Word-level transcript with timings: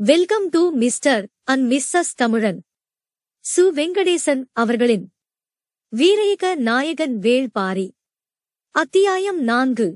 Welcome 0.00 0.44
to 0.50 0.60
Mr 0.74 1.24
and 1.44 1.64
Mrs 1.72 2.12
Tamilan 2.14 2.60
Su 3.44 3.62
Venkatesan 3.74 4.42
அவர்களின் 4.52 5.04
வீரேக 5.92 6.52
நாயகன் 6.60 7.16
வேள்பாரி 7.18 7.84
அத்தியாயம் 8.74 9.40
நான்கு 9.42 9.88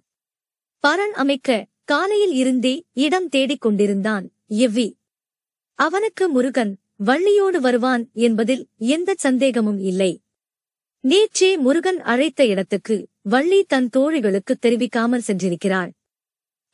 பரன் 0.85 1.15
அமைக்க 1.15 1.57
காலையில் 1.85 2.35
இருந்தே 2.35 2.75
இடம் 2.99 3.29
தேடிக் 3.29 3.61
கொண்டிருந்தான் 3.61 4.27
எவ்வி 4.59 4.89
அவனுக்கு 5.79 6.29
முருகன் 6.29 6.75
வள்ளியோடு 7.05 7.61
வருவான் 7.61 8.07
என்பதில் 8.21 8.65
எந்த 8.91 9.17
சந்தேகமும் 9.19 9.81
இல்லை 9.85 10.13
நேற்றே 11.05 11.53
முருகன் 11.59 12.03
அழைத்த 12.09 12.45
இடத்துக்கு 12.47 12.99
வள்ளி 13.29 13.63
தன் 13.67 13.91
தோழிகளுக்கு 13.97 14.57
தெரிவிக்காமல் 14.59 15.27
சென்றிருக்கிறாள் 15.27 15.93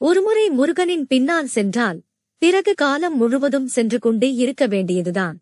ஒருமுறை 0.01 0.49
முருகனின் 0.51 1.07
பின்னால் 1.07 1.55
சென்றால் 1.55 1.99
பிறகு 2.43 2.75
காலம் 2.75 3.17
முழுவதும் 3.17 3.67
சென்று 3.67 3.99
கொண்டே 3.99 4.35
இருக்க 4.35 4.67
வேண்டியதுதான். 4.67 5.41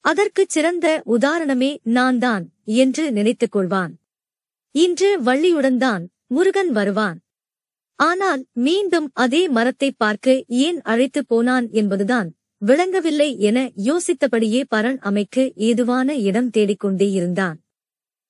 அதற்குச் 0.00 0.48
சிறந்த 0.48 1.02
உதாரணமே 1.06 1.76
நான் 1.82 2.18
தான் 2.18 2.50
என்று 2.64 3.12
நினைத்துக் 3.12 3.56
கொள்வான். 3.56 3.92
இன்று 4.70 5.22
வள்ளியுடன் 5.22 5.76
தான் 5.76 6.10
முருகன் 6.26 6.70
வருவான். 6.70 7.22
ஆனால் 7.94 8.46
மீண்டும் 8.52 9.10
அதே 9.14 9.48
மரத்தை 9.48 9.92
பார்க்க 9.92 10.44
ஏன் 10.48 10.82
அழைத்துப் 10.82 11.28
போனான் 11.28 11.68
என்பதுதான் 11.70 12.34
விளங்கவில்லை 12.58 13.38
என 13.38 13.70
யோசித்தபடியே 13.84 14.62
பரன் 14.74 14.98
அமைக்க 14.98 15.52
ஏதுவான 15.54 16.16
இடம் 16.16 16.50
தேடிக்கொண்டே 16.50 17.10
இருந்தான். 17.10 17.62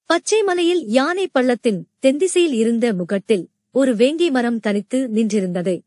பச்சை 0.05 0.43
மலையில் 0.43 0.87
யானை 0.87 1.29
பள்ளத்தின் 1.29 1.81
தென்திசையில் 1.99 2.55
இருந்த 2.55 2.93
முகட்டில் 2.93 3.47
ஒரு 3.71 3.97
வேங்கை 3.97 4.31
மரம் 4.31 4.61
தனித்து 4.61 5.11
நின்றிருந்தது. 5.15 5.81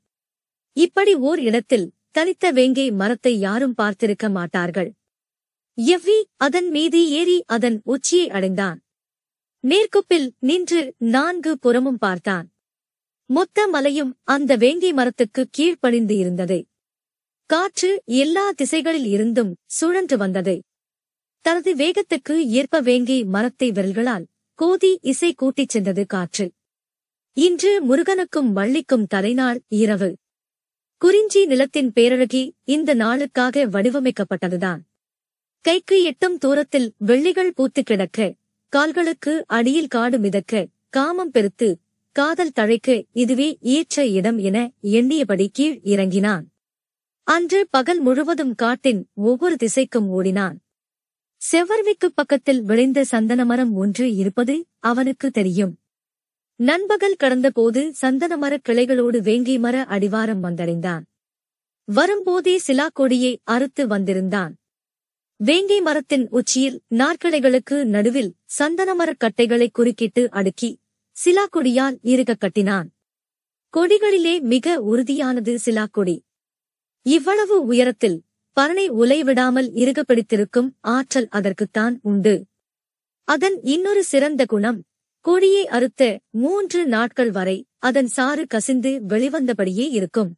இப்படி 0.77 1.15
ஓர் 1.15 1.39
இடத்தில் 1.39 1.91
தனித்த 2.15 2.51
வேங்கை 2.51 2.91
மரத்தை 2.91 3.39
யாரும் 3.39 3.75
பார்த்திருக்க 3.77 4.25
மாட்டார்கள். 4.31 4.89
எவ்வி 5.77 6.17
அதன் 6.37 6.69
மீது 6.69 6.99
ஏறி 7.09 7.37
அதன் 7.47 7.77
உச்சியை 7.83 8.29
அடைந்தான். 8.29 8.79
நேர்க்குப்பில் 9.63 10.27
நின்று 10.39 10.81
நான்கு 10.97 11.51
புறமும் 11.59 11.97
பார்த்தான். 11.97 12.47
மொத்த 13.29 13.67
மலையும் 13.67 14.11
அந்த 14.23 14.55
வேங்கை 14.55 14.91
மரத்துக்கு 14.93 15.41
கீழ்ப்பணிந்து 15.57 16.15
இருந்தது. 16.17 16.57
காற்று 17.49 17.91
எல்லா 18.05 18.51
திசைகளில் 18.51 19.05
இருந்தும் 19.05 19.51
சுழன்று 19.65 20.17
வந்தது. 20.17 20.55
தனது 21.45 21.71
வேகத்துக்கு 21.75 22.35
ஏற்ப 22.51 22.81
வேங்கை 22.81 23.19
மரத்தை 23.25 23.71
விரல்களால் 23.71 24.25
கோதி 24.59 24.91
இசை 25.01 25.33
கூட்டிச் 25.33 25.69
சென்றது 25.69 26.05
காற்று. 26.05 26.45
இன்று 27.37 27.71
முருகனுக்கும் 27.81 28.49
வள்ளிக்கும் 28.53 29.05
தலைநாள் 29.07 29.59
இரவு. 29.67 30.09
குறிஞ்சி 30.99 31.45
நிலத்தின் 31.45 31.91
பேரழகி 31.95 32.51
இந்த 32.63 32.95
நாளுக்காக 32.95 33.65
வடிவமைக்கப்பட்டதுதான். 33.65 34.79
கைக்கு 35.61 36.03
எட்டும் 36.03 36.37
தூரத்தில் 36.37 36.93
வெள்ளிகள் 36.97 37.53
பூத்துக் 37.53 37.85
கிடக்க 37.85 38.33
கால்களுக்கு 38.69 39.43
அடியில் 39.47 39.87
காடு 39.87 40.19
மிதக்க 40.19 40.67
காமம் 40.89 41.31
பெருத்து 41.31 41.79
காதல் 42.11 42.51
தழைக்க 42.55 43.05
இதுவே 43.11 43.57
ஏற்ற 43.61 44.07
இடம் 44.07 44.37
என 44.37 44.71
எண்ணியபடி 44.83 45.47
கீழ் 45.51 45.79
இறங்கினான். 45.83 46.45
அன்று 47.23 47.67
பகல் 47.69 47.99
முழுவதும் 47.99 48.55
காட்டின் 48.55 49.07
ஒவ்வொரு 49.13 49.55
திசைக்கும் 49.63 50.07
ஓடினான். 50.07 50.61
செவ்வர்விக்கு 51.51 52.07
பக்கத்தில் 52.15 52.61
விளைந்த 52.61 53.05
சந்தனமரம் 53.11 53.71
ஒன்று 53.71 54.15
இருப்பது 54.15 54.65
அவனுக்கு 54.79 55.31
தெரியும். 55.31 55.79
நண்பகல் 56.59 57.15
கடந்தபோது 57.23 57.93
சந்தனமரக் 58.01 58.63
கிளைகளோடு 58.69 59.17
வேங்கை 59.17 59.59
மர 59.59 59.83
அடிவாரம் 59.83 60.43
வந்தடைந்தான். 60.43 61.01
வரும்போதே 61.83 62.61
சிலாக்கொடியை 62.67 63.35
அறுத்து 63.43 63.87
வந்திருந்தான். 63.87 64.55
வேங்கை 65.35 65.81
மரத்தின் 65.81 66.27
உச்சியில் 66.29 66.81
நாற்கிளைகளுக்கு 66.89 67.83
நடுவில் 67.83 68.35
சந்தனமரக் 68.59 69.17
கட்டைகளை 69.17 69.69
குறுக்கிட்டு 69.69 70.31
அடுக்கி 70.31 70.79
சிலாக்கொடியால் 71.25 71.97
இறுகக் 72.01 72.39
கட்டினான். 72.39 72.89
கொடிகளிலே 73.73 74.41
மிக 74.41 74.81
உறுதியானது 74.81 75.57
சிலாக்கொடி 75.65 76.19
இவ்வளவு 77.01 77.65
உயரத்தில் 77.65 78.23
பரனை 78.57 78.89
உலைவிடாமல் 78.91 79.69
இறுக 79.73 80.03
பிடித்திருக்கும் 80.03 80.75
ஆற்றல் 80.81 81.27
அதற்குத்தான் 81.31 81.99
உண்டு. 82.01 82.45
அதன் 83.23 83.61
இன்னொரு 83.61 84.03
சிறந்த 84.03 84.45
குணம் 84.45 84.83
கொடியை 85.27 85.67
அறுத்த 85.67 86.03
மூன்று 86.29 86.85
நாட்கள் 86.85 87.31
வரை 87.31 87.55
அதன் 87.77 88.07
சாறு 88.07 88.47
கசிந்து 88.47 88.91
வெளிவந்தபடியே 89.07 89.85
இருக்கும். 89.89 90.29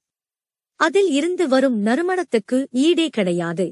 அதில் 0.80 1.10
இருந்து 1.10 1.48
வரும் 1.48 1.78
நறுமணத்துக்கு 1.86 2.58
ஈடே 2.86 3.08
கிடையாது. 3.10 3.66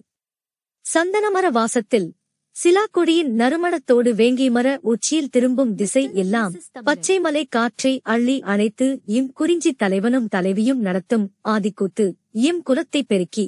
சந்தனமர 0.85 1.49
வாசத்தில் 1.51 2.07
சிலாக்கொடியின் 2.55 3.31
நறுமணத்தோடு 3.41 4.11
வேங்கை 4.11 4.49
மர 4.49 4.79
உச்சியில் 4.81 5.29
திரும்பும் 5.29 5.75
திசை 5.75 6.03
எல்லாம் 6.13 6.53
பச்சைமலை 6.85 7.43
காற்றை 7.49 7.93
அள்ளி 8.03 8.37
அணைத்து 8.41 8.87
இம் 9.05 9.31
குறிஞ்சி 9.31 9.73
தலைவனும் 9.73 10.27
தலைவியும் 10.27 10.79
நடத்தும் 10.79 11.25
ஆதிக்கூத்து 11.43 12.07
இம் 12.31 12.61
குலத்தை 12.69 13.01
பெருக்கி 13.07 13.47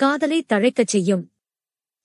காதலை 0.00 0.40
தழைக்கச் 0.52 0.92
செய்யும். 0.94 1.24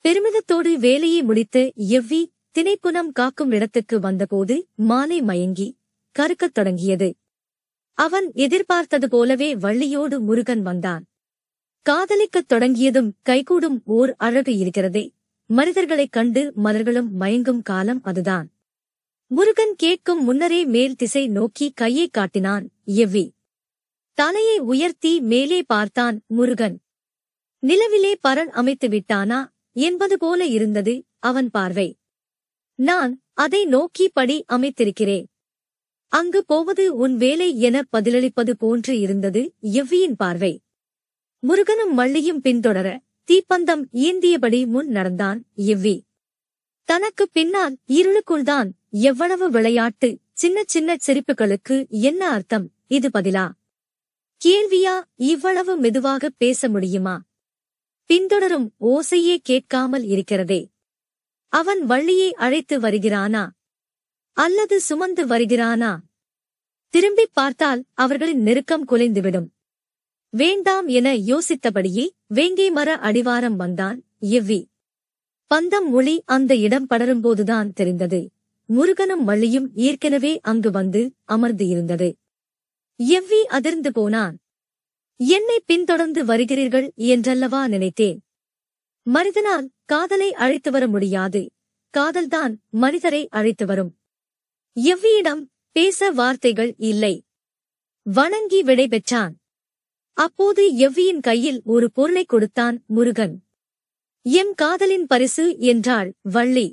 பெருமிதத்தோடு 0.05 0.73
வேலையை 0.87 1.21
முடித்து 1.23 1.63
எவ்வி 1.89 2.21
தினைப்புனம் 2.57 3.11
காக்கும் 3.11 3.51
இடத்துக்கு 3.51 3.99
வந்தபோது 3.99 4.67
மாலை 4.75 5.21
மயங்கி 5.21 5.77
கருக்கத் 6.11 6.53
தொடங்கியது. 6.53 7.15
அவன் 7.93 8.31
எதிர்பார்த்தது 8.33 9.09
போலவே 9.09 9.55
வள்ளியோடு 9.55 10.19
முருகன் 10.19 10.61
வந்தான். 10.61 11.05
காதலிக்கத் 11.81 12.47
தொடங்கியதும் 12.47 13.15
கைகூடும் 13.21 13.81
ஓர் 13.85 14.15
அழகு 14.17 14.57
இருக்கிறதே. 14.57 15.13
மனிதர்களைக் 15.45 16.11
கண்டு 16.11 16.53
மலர்களும் 16.63 17.07
மயங்கும் 17.19 17.61
காலம் 17.61 18.03
அதுதான். 18.03 18.51
முருகன் 19.27 19.75
கேட்கும் 19.75 20.23
முன்னரே 20.23 20.65
மேல் 20.65 20.95
திசை 20.95 21.27
நோக்கி 21.27 21.71
கையை 21.71 22.09
காட்டினான் 22.09 22.69
எவ்வி. 22.87 23.31
தலையை 24.13 24.59
உயர்த்தி 24.59 25.21
மேலே 25.21 25.63
பார்த்தான் 25.63 26.21
முருகன். 26.27 26.81
நிலவிலே 27.61 28.13
பரன் 28.27 28.51
அமைத்து 28.51 28.87
விட்டானா 28.87 29.47
என்பது 29.71 30.17
போல 30.17 30.45
இருந்தது 30.45 31.03
அவன் 31.19 31.49
பார்வை. 31.49 31.98
நான் 32.79 33.21
அதை 33.33 33.65
நோக்கி 33.65 34.09
படி 34.09 34.45
அமைத்திருக்கிறேன். 34.49 35.25
அங்கு 36.07 36.45
போவது 36.45 36.95
உன் 36.95 37.17
வேலை 37.17 37.59
என 37.59 37.83
பதிலளிப்பது 37.97 38.51
போன்று 38.51 38.99
இருந்தது 38.99 39.53
எவ்வியின் 39.61 40.15
பார்வை. 40.17 40.61
முருகனும் 41.39 41.97
மள்ளியும் 41.97 42.41
பின்தொடர 42.43 42.97
தீப்பந்தம் 43.31 43.83
ஏந்தியபடி 43.93 44.65
முன் 44.65 44.87
நடந்தான் 44.87 45.45
எவ்வி. 45.57 46.01
தனக்கு 46.83 47.29
பின்னால் 47.29 47.77
இருளுக்குள்தான் 47.87 48.69
எவ்வளவு 48.91 49.49
விளையாட்டு 49.49 50.19
சின்ன 50.33 50.63
சின்ன 50.65 50.95
சிரிப்புகளுக்கு 51.07 51.89
என்ன 51.89 52.29
அர்த்தம்? 52.29 52.71
இது 52.87 53.09
பதிலா? 53.13 53.51
கேள்வியா 54.45 55.03
இவ்வளவு 55.15 55.77
மெதுவாக 55.77 56.29
பேச 56.29 56.69
முடியுமா? 56.69 57.23
பின்தொடரும் 58.09 58.67
ஓசையே 58.81 59.37
கேட்காமல் 59.43 60.03
இருக்கிறதே. 60.03 60.69
அவன் 61.49 61.85
வள்ளியை 61.85 62.33
அழைத்து 62.33 62.79
வருகிறானா? 62.79 63.49
அல்லது 64.33 64.81
சுமந்து 64.81 65.27
வருகிறானா? 65.27 65.97
திரும்பிப் 66.89 67.29
பார்த்தால் 67.33 67.85
அவர்களின் 67.93 68.41
நெருக்கம் 68.41 68.87
குலைந்துவிடும். 68.87 69.47
வேண்டாம் 70.29 70.87
என 70.87 71.15
யோசித்தபடியே 71.15 72.09
வேங்கை 72.27 72.71
மர 72.71 72.95
அடிவாரம் 72.95 73.55
வந்தான். 73.55 74.03
எவ்வி. 74.21 74.65
பந்தம் 75.55 75.91
ஒளி 75.91 76.23
அந்த 76.25 76.55
இடம் 76.55 76.87
படரும்போதுதான் 76.89 77.73
தெரிந்தது. 77.73 78.31
முருகனும் 78.65 79.27
வள்ளியும் 79.27 79.67
ஏற்கனவே 79.73 80.39
அங்கு 80.39 80.71
வந்து 80.71 81.13
அமர்ந்து 81.23 81.67
இருந்தது. 81.67 82.17
எவ்வி 83.03 83.41
அதிர்ந்து 83.43 83.91
போனான். 83.91 84.39
என்னை 85.17 85.59
பின்தொடர்ந்து 85.65 86.25
வருகிறீர்கள் 86.25 86.93
என்றல்லவா 86.93 87.67
நினைத்தேன். 87.67 88.21
மனிதனால் 89.09 89.67
காதலை 89.85 90.33
அழைத்து 90.33 90.69
வர 90.71 90.87
முடியாது. 90.87 91.41
காதல்தான் 91.93 92.53
மனிதரை 92.73 93.21
அழைத்து 93.29 93.65
வரும். 93.65 93.91
எவ்வியிடம் 94.75 95.41
பேச 95.75 96.09
வார்த்தைகள் 96.11 96.71
இல்லை. 96.77 97.13
வணங்கி 98.05 98.59
விடை 98.63 98.87
பெற்றான் 98.87 99.33
அப்போது 100.17 100.63
எவ்வியின் 100.77 101.19
கையில் 101.19 101.59
ஒரு 101.65 101.87
பொருளை 101.91 102.23
கொடுத்தான் 102.25 102.77
முருகன். 102.87 103.35
எம் 104.25 104.53
காதலின் 104.55 105.05
பரிசு 105.07 105.45
என்றாள் 105.59 106.09
வள்ளி. 106.27 106.67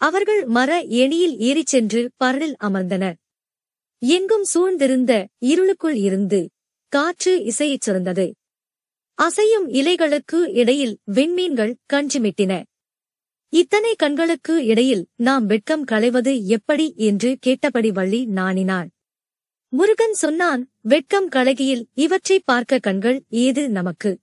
அவர்கள் 0.00 0.42
மர 0.46 0.70
எணியில் 1.02 1.34
ஏறிச் 1.38 1.66
சென்று 1.66 2.02
பரலில் 2.16 2.56
அமர்ந்தனர். 2.62 3.16
எங்கும் 4.02 4.46
சூழ்ந்திருந்த 4.52 5.12
இருளுக்குள் 5.44 5.98
இருந்து 6.08 6.40
காற்று 6.92 7.32
இசையைச் 7.44 7.84
சுரந்தது. 7.86 8.26
அசையும் 9.18 9.68
இலைகளுக்கு 9.68 10.48
இடையில் 10.54 10.98
விண்மீன்கள் 11.12 11.74
கஞ்சிமிட்டின. 11.92 12.62
இத்தனை 13.48 13.94
கண்களுக்கு 13.94 14.64
இடையில் 14.64 15.08
நாம் 15.16 15.46
வெட்கம் 15.46 15.84
களைவது 15.84 16.46
எப்படி 16.46 16.92
என்று 16.96 17.36
கேட்டபடி 17.40 17.90
வள்ளி 17.90 18.26
நாணினாள். 18.26 18.88
முருகன் 19.68 20.12
சொன்னான் 20.12 20.70
வெட்கம் 20.80 21.28
கழகியில் 21.28 21.84
இவற்றை 21.94 22.40
பார்க்க 22.44 22.78
கண்கள் 22.78 23.24
ஏது 23.28 23.68
நமக்கு? 23.68 24.20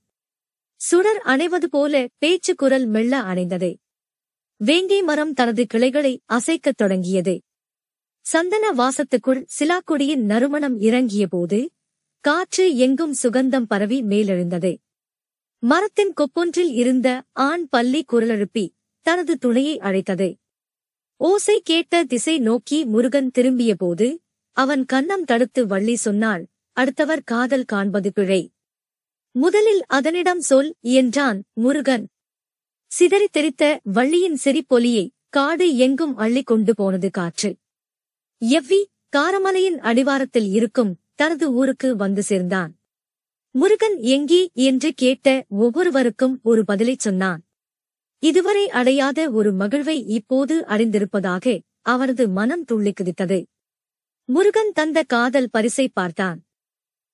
சுடர் 0.76 1.22
அணைவது 1.26 1.66
போல 1.66 2.08
பேச்சு 2.18 2.56
குரல் 2.56 2.86
மெல்ல 2.86 3.22
அணைந்ததே. 3.22 3.76
வேங்கை 4.58 5.02
மரம் 5.02 5.34
தனது 5.34 5.66
கிளைகளை 5.66 6.22
அசைக்கத் 6.34 6.78
தொடங்கியது. 6.78 7.42
சந்தன 8.26 8.72
வாசத்துக்குள் 8.72 9.46
சிலாக்கொடியின் 9.60 10.24
நறுமணம் 10.24 10.80
இறங்கியபோது 10.80 11.60
காற்று 12.20 12.78
எங்கும் 12.78 13.16
சுகந்தம் 13.24 13.66
பரவி 13.68 14.04
மேலெழுந்தது. 14.04 14.78
மரத்தின் 15.60 16.14
கொப்பொன்றில் 16.14 16.72
இருந்த 16.74 17.24
ஆண் 17.32 17.68
பள்ளி 17.70 18.06
குரலெழுப்பி 18.12 18.70
தனது 19.02 19.38
துணையை 19.38 19.80
அழைத்தது. 19.80 20.38
ஓசை 21.18 21.62
கேட்ட 21.64 22.04
திசை 22.04 22.40
நோக்கி 22.40 22.86
முருகன் 22.86 23.32
திரும்பியபோது 23.38 24.20
அவன் 24.52 24.86
கன்னம் 24.94 25.26
தடுத்து 25.26 25.68
வள்ளி 25.68 25.96
சொன்னாள் 25.96 26.48
அடுத்தவர் 26.72 27.24
காதல் 27.24 27.66
காண்பது 27.66 28.14
பிழை. 28.14 28.54
முதலில் 29.32 29.84
அதனிடம் 29.88 30.42
சொல் 30.42 30.76
என்றான் 30.80 31.44
முருகன். 31.54 32.08
சிதறித் 32.92 33.32
தெரித்த 33.32 33.80
வள்ளியின் 33.84 34.38
சிரிப்பொலியை 34.44 35.10
காடு 35.30 35.78
எங்கும் 35.78 36.18
அள்ளிக் 36.18 36.46
கொண்டு 36.46 36.76
போனது 36.76 37.10
காற்று. 37.10 37.58
எவ்வி 38.42 38.84
காரமலையின் 39.18 39.80
அடிவாரத்தில் 39.82 40.50
இருக்கும் 40.50 41.00
தனது 41.22 41.46
ஊருக்கு 41.54 41.90
வந்து 41.96 42.22
சேர்ந்தான். 42.24 42.72
முருகன் 43.56 43.96
எங்கே 44.10 44.42
என்று 44.54 44.90
கேட்ட 44.94 45.28
ஒவ்வொருவருக்கும் 45.64 46.36
ஒரு 46.44 46.62
பதிலைச் 46.68 47.06
சொன்னான். 47.06 47.42
இதுவரை 48.24 48.70
அடையாத 48.70 49.20
ஒரு 49.32 49.50
மகிழ்வை 49.54 49.96
இப்போது 50.10 50.56
அடைந்திருப்பதாக 50.68 51.56
அவரது 51.86 52.24
மனம் 52.30 52.64
துள்ளி 52.64 52.92
குதித்தது. 52.94 53.40
முருகன் 54.30 54.72
தந்த 54.72 55.04
காதல் 55.04 55.50
பரிசை 55.52 55.86
பார்த்தான். 55.90 56.40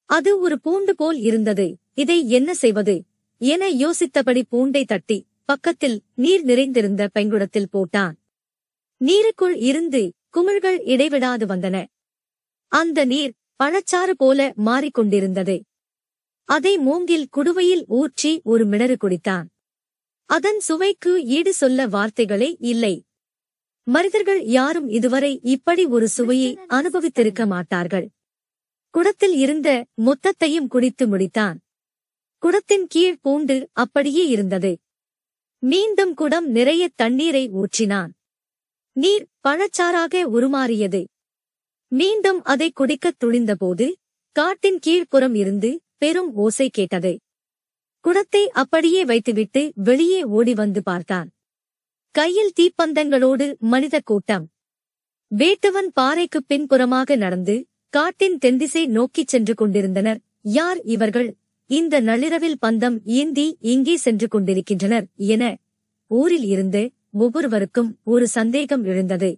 அது 0.09 0.31
ஒரு 0.39 0.55
பூண்டு 0.59 0.95
போல் 0.95 1.19
இருந்தது. 1.19 1.67
இதை 1.93 2.17
என்ன 2.29 2.53
செய்வது? 2.53 2.95
என 3.41 3.69
யோசித்தபடி 3.83 4.41
பூண்டை 4.51 4.83
தட்டி 4.85 5.17
பக்கத்தில் 5.45 5.97
நீர் 6.15 6.43
நிறைந்திருந்த 6.43 7.03
பெங்குடத்தில் 7.15 7.71
போட்டான். 7.75 8.15
நீருக்குள் 9.01 9.57
இருந்து 9.69 10.03
குமிழ்கள் 10.33 10.79
இடைவிடாது 10.83 11.45
வந்தன. 11.45 11.77
அந்த 12.71 12.99
நீர் 13.05 13.33
பழச்சாறு 13.63 14.13
போல 14.17 14.53
மாறிக்கொண்டிருந்தது. 14.65 15.61
அதை 16.43 16.77
மூங்கில் 16.77 17.27
குடுவையில் 17.37 17.83
ஊற்றி 17.87 18.41
ஒரு 18.43 18.67
மிணறு 18.67 18.95
குடித்தான். 18.99 19.45
அதன் 20.25 20.59
சுவைக்கு 20.59 21.25
ஈடு 21.25 21.53
சொல்ல 21.53 21.87
வார்த்தைகளே 21.87 22.55
இல்லை. 22.59 23.05
மனிதர்கள் 23.83 24.45
யாரும் 24.45 24.87
இதுவரை 24.87 25.39
இப்படி 25.43 25.85
ஒரு 25.85 26.07
சுவையை 26.07 26.57
அனுபவித்திருக்க 26.69 27.47
மாட்டார்கள். 27.47 28.07
குடத்தில் 28.89 29.33
இருந்த 29.33 29.85
மொத்தத்தையும் 30.05 30.67
குடித்து 30.67 31.17
முடித்தான். 31.17 31.57
குடத்தின் 32.41 32.85
கீழ் 32.87 33.17
பூண்டு 33.21 33.69
அப்படியே 33.73 34.27
இருந்தது. 34.27 34.71
மீண்டும் 35.59 36.13
குடம் 36.13 36.47
நிறைய 36.49 36.89
தண்ணீரை 36.95 37.51
ஊற்றினான். 37.51 38.09
நீர் 38.91 39.25
பழச்சாறாக 39.47 40.23
உருமாறியது. 40.37 41.05
மீண்டும் 41.95 42.43
அதை 42.43 42.71
குடிக்கத் 42.71 43.23
துணிந்தபோது 43.23 43.85
காட்டின் 44.35 44.79
கீழ்ப்புறம் 44.87 45.35
இருந்து 45.35 45.69
பெரும் 45.97 46.33
ஓசை 46.33 46.69
கேட்டது. 46.69 47.11
குடத்தை 48.05 48.49
அப்படியே 48.51 49.05
வைத்துவிட்டு 49.05 49.71
வெளியே 49.75 50.23
ஓடி 50.23 50.53
வந்து 50.53 50.83
பார்த்தான். 50.83 51.29
கையில் 52.15 52.51
தீப்பந்தங்களோடு 52.59 53.57
மனித 53.57 54.01
கூட்டம். 54.03 54.45
வேட்டவன் 55.31 55.89
பாறைக்குப் 55.93 56.47
பின்புறமாக 56.47 57.15
நடந்து 57.15 57.55
காட்டின் 57.89 58.37
தென்திசை 58.37 58.87
நோக்கிச் 58.87 59.27
சென்று 59.27 59.53
கொண்டிருந்தனர். 59.53 60.19
யார் 60.41 60.81
இவர்கள்? 60.81 61.29
இந்த 61.69 61.99
நள்ளிரவில் 61.99 62.57
பந்தம் 62.65 62.97
ஏந்தி 63.03 63.57
இங்கே 63.59 63.95
சென்று 63.97 64.27
கொண்டிருக்கின்றனர் 64.27 65.07
என 65.15 65.43
ஊரில் 66.11 66.45
இருந்து 66.45 66.81
ஒவ்வொருவருக்கும் 67.11 67.91
ஒரு 68.03 68.27
சந்தேகம் 68.27 68.83
எழுந்தது. 68.83 69.29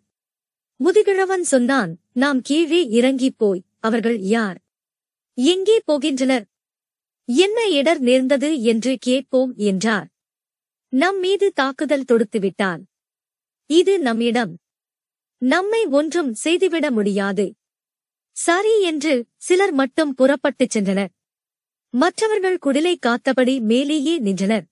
முதுகிழவன் 0.80 1.42
சொன்னான் 1.42 2.00
நாம் 2.12 2.42
கீழே 2.42 2.90
இறங்கிப் 2.90 3.38
போய் 3.38 3.64
அவர்கள் 3.80 4.20
யார்? 4.20 4.58
எங்கே 5.34 5.82
போகின்றனர்? 5.88 6.46
என்ன 7.26 7.68
இடர் 7.70 8.00
நேர்ந்தது 8.00 8.62
என்று 8.62 8.98
கேட்போம் 9.02 9.54
என்றார். 9.56 10.08
நம் 10.90 11.20
மீது 11.20 11.54
தாக்குதல் 11.54 12.06
தொடுத்துவிட்டால்? 12.08 12.84
இது 13.66 14.00
நம்மிடம். 14.00 14.54
நம்மை 15.38 15.86
ஒன்றும் 15.86 16.34
செய்துவிட 16.34 16.92
முடியாது. 16.92 17.46
சரி 18.32 18.82
என்று 18.82 19.26
சிலர் 19.38 19.72
மட்டும் 19.72 20.14
புறப்பட்டுச் 20.14 20.78
சென்றனர். 20.78 21.12
மற்றவர்கள் 21.94 22.60
குடிலை 22.66 22.96
காத்தபடி 23.00 23.60
மேலேயே 23.62 24.18
நின்றனர். 24.18 24.66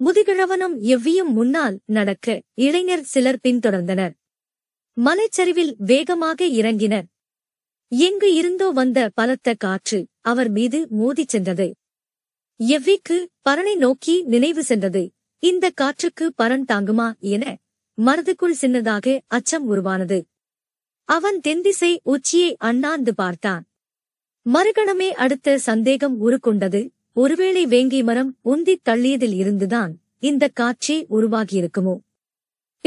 முதுகிழவனும் 0.00 0.76
எவ்வியும் 0.84 1.32
முன்னால் 1.32 1.80
நடக்க 1.84 2.42
இளைஞர் 2.54 3.04
சிலர் 3.04 3.40
பின்தொடர்ந்தனர். 3.42 4.14
மலைச்சரிவில் 4.96 5.72
வேகமாக 5.78 6.46
இறங்கினர். 6.46 7.06
எங்கு 7.92 8.28
இருந்தோ 8.34 8.66
வந்த 8.70 8.98
பலத்த 9.14 9.54
காற்று 9.54 9.98
அவர் 10.20 10.50
மீது 10.50 10.78
மோதிச் 10.90 11.28
சென்றது. 11.28 11.66
எவ்விக்கு 12.60 13.16
பரனை 13.48 13.74
நோக்கி 13.76 14.14
நினைவு 14.24 14.62
சென்றது. 14.62 15.02
இந்த 15.42 15.70
காற்றுக்கு 15.70 16.26
பரன் 16.42 16.66
தாங்குமா 16.72 17.08
என 17.32 17.44
மனதுக்குள் 17.98 18.58
சின்னதாக 18.60 19.20
அச்சம் 19.26 19.66
உருவானது. 19.66 20.18
அவன் 21.08 21.40
தென்திசை 21.40 21.92
உச்சியை 22.02 22.50
அண்ணாந்து 22.60 23.14
பார்த்தான். 23.14 23.64
மறுகணமே 24.46 25.08
அடுத்த 25.24 25.58
சந்தேகம் 25.58 26.16
உருக்கொண்டது. 26.26 26.82
ஒருவேளை 27.16 27.64
வேங்கை 27.66 28.02
மரம் 28.02 28.32
உந்தித் 28.44 28.84
தள்ளியதில் 28.88 29.34
இருந்துதான் 29.34 29.92
இந்த 30.22 30.44
காட்சி 30.60 30.96
உருவாகியிருக்குமோ? 31.10 31.96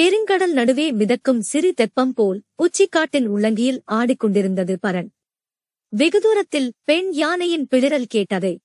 பெருங்கடல் 0.01 0.51
நடுவே 0.51 0.91
மிதக்கும் 0.91 1.41
சிறு 1.41 1.73
தெப்பம் 1.73 2.13
போல் 2.13 2.43
உச்சிக்காட்டின் 2.55 3.27
உள்ளங்கியில் 3.27 3.79
ஆடிக்கொண்டிருந்தது 3.91 4.75
பரன் 4.87 5.07
வெகு 5.89 6.19
தூரத்தில் 6.21 6.73
பெண் 6.83 7.11
யானையின் 7.11 7.67
பிளிரல் 7.71 8.05
கேட்டது. 8.07 8.59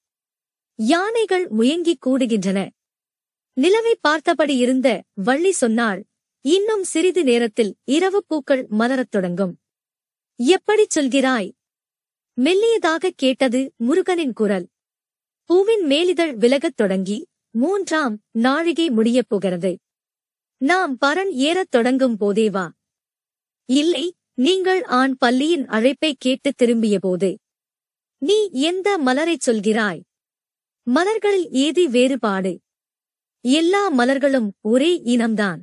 யானைகள் 0.74 1.48
முயங்கிக் 1.48 2.06
கூடுகின்றன. 2.06 2.68
நிலவை 3.60 3.94
பார்த்தபடி 4.00 4.56
இருந்த 4.56 5.02
வள்ளி 5.14 5.52
சொன்னாள் 5.52 6.06
இன்னும் 6.40 6.84
சிறிது 6.84 7.24
நேரத்தில் 7.24 7.76
இரவு 7.84 8.24
பூக்கள் 8.26 8.66
மலரத் 8.70 9.10
தொடங்கும். 9.10 9.58
எப்படிச் 10.36 10.98
சொல்கிறாய்? 10.98 11.52
மெல்லியதாகக் 12.40 13.16
கேட்டது 13.16 13.72
முருகனின் 13.76 14.32
குரல். 14.32 14.68
பூவின் 15.44 15.84
மேலிதழ் 15.84 16.34
விலகத் 16.36 16.76
தொடங்கி 16.76 17.26
மூன்றாம் 17.50 18.20
நாழிகை 18.30 18.90
முடியப் 18.90 19.28
போகிறது. 19.28 19.78
நாம் 20.60 20.98
பரன் 21.00 21.30
ஏறத் 21.30 21.70
தொடங்கும் 21.70 22.16
போதே 22.16 22.50
வா. 22.50 22.72
இல்லை 23.64 24.16
நீங்கள் 24.34 24.84
ஆண் 24.84 25.16
பள்ளியின் 25.16 25.66
அழைப்பை 25.66 26.16
கேட்டு 26.18 26.54
திரும்பியபோது. 26.54 27.38
நீ 28.18 28.50
எந்த 28.50 28.98
மலரைச் 28.98 29.50
சொல்கிறாய்? 29.50 30.00
மலர்களில் 30.82 31.48
ஏதி 31.50 31.88
வேறுபாடு? 31.88 32.60
எல்லா 33.40 33.92
மலர்களும் 33.92 34.50
ஒரே 34.60 35.02
இனம்தான். 35.04 35.60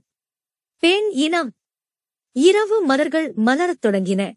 பெண் 0.78 1.10
இனம். 1.12 1.54
இரவு 2.32 2.82
மலர்கள் 2.82 3.34
மலரத் 3.34 3.86
தொடங்கின. 3.86 4.32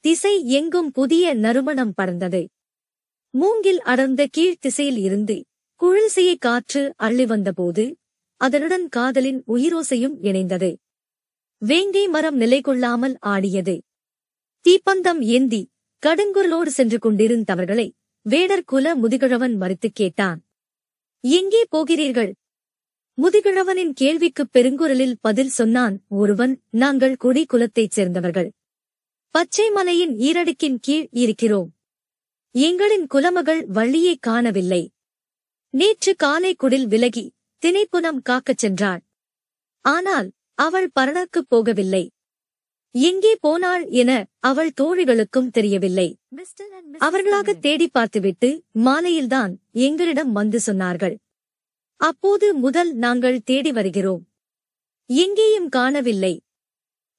திசை 0.00 0.48
எங்கும் 0.48 0.90
புதிய 0.90 1.34
நறுமணம் 1.34 1.94
பறந்தது. 1.94 2.48
மூங்கில் 3.30 3.80
அடர்ந்த 3.80 4.28
கீழ்த்திசையில் 4.36 4.98
இருந்து 4.98 5.44
குழிசையை 5.80 6.36
காற்று 6.38 6.94
அள்ளி 6.96 7.26
வந்தபோது 7.26 7.96
அதனுடன் 8.36 8.88
காதலின் 8.88 9.42
உயிரோசையும் 9.46 10.16
இணைந்தது. 10.22 10.76
வேங்கை 11.58 12.08
மரம் 12.08 12.36
நிலை 12.36 12.60
கொள்ளாமல் 12.60 13.16
ஆடியது. 13.20 13.82
தீப்பந்தம் 14.60 15.20
ஏந்தி 15.20 15.70
கடுங்குரலோடு 16.06 16.66
சென்று 16.66 16.98
கொண்டிருந்தவர்களை 17.02 17.90
வேடர் 18.22 18.64
குல 18.64 18.96
முதுகிழவன் 18.96 19.56
மறுத்துக் 19.56 19.94
கேட்டான். 19.94 20.44
எங்கே 21.20 21.64
போகிறீர்கள்? 21.68 22.34
முதுகிழவனின் 23.22 23.92
கேள்விக்குப் 23.92 24.50
பெருங்குரலில் 24.52 25.14
பதில் 25.20 25.48
சொன்னான் 25.48 26.02
ஒருவன் 26.08 26.62
நாங்கள் 26.70 27.16
குடி 27.16 27.46
குலத்தைச் 27.46 27.90
சேர்ந்தவர்கள். 27.90 28.52
பச்சை 29.30 29.70
மலையின் 29.70 30.16
ஈரடுக்கின் 30.16 30.78
கீழ் 30.80 31.08
இருக்கிறோம். 31.10 31.74
எங்களின் 32.54 33.06
குலமகள் 33.06 33.66
வள்ளியைக் 33.66 34.22
காணவில்லை. 34.22 34.90
நேற்று 35.70 36.16
காலை 36.16 36.54
குடில் 36.54 36.86
விலகி 36.86 37.34
திணைப்புனம் 37.66 38.22
காக்கச் 38.28 38.66
சென்றாள். 38.66 39.00
ஆனால் 39.80 40.32
அவள் 40.54 40.90
பரணக்குப் 40.90 41.54
போகவில்லை. 41.54 42.08
எங்கே 42.90 43.36
போனாள் 43.36 43.86
என 43.86 44.26
அவள் 44.38 44.72
தோழிகளுக்கும் 44.80 45.50
தெரியவில்லை. 45.50 46.18
அவர்களாக 46.98 47.54
தேடி 47.54 47.88
பார்த்துவிட்டு 47.88 48.64
மாலையில்தான் 48.74 49.56
எங்களிடம் 49.72 50.32
வந்து 50.32 50.60
சொன்னார்கள். 50.66 51.16
அப்போது 51.96 52.54
முதல் 52.54 52.94
நாங்கள் 52.94 53.42
தேடி 53.42 53.72
வருகிறோம். 53.72 54.28
எங்கேயும் 55.06 55.68
காணவில்லை. 55.68 56.44